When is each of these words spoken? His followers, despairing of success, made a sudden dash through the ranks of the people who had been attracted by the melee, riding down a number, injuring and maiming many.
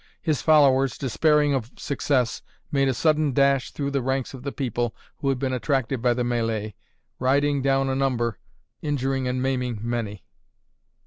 His 0.19 0.41
followers, 0.41 0.97
despairing 0.97 1.53
of 1.53 1.69
success, 1.77 2.41
made 2.71 2.87
a 2.87 2.93
sudden 2.95 3.33
dash 3.33 3.69
through 3.69 3.91
the 3.91 4.01
ranks 4.01 4.33
of 4.33 4.41
the 4.41 4.51
people 4.51 4.95
who 5.17 5.29
had 5.29 5.37
been 5.37 5.53
attracted 5.53 6.01
by 6.01 6.15
the 6.15 6.23
melee, 6.23 6.73
riding 7.19 7.61
down 7.61 7.87
a 7.87 7.93
number, 7.93 8.39
injuring 8.81 9.27
and 9.27 9.43
maiming 9.43 9.77
many. 9.83 10.23